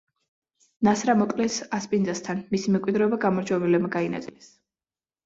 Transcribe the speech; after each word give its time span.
ნასრა 0.87 1.13
მოკლეს 1.19 1.57
ასპინძასთან, 1.79 2.41
მისი 2.53 2.73
მემკვიდრეობა 2.77 3.21
გამარჯვებულებმა 3.27 3.93
გაინაწილეს. 3.97 4.49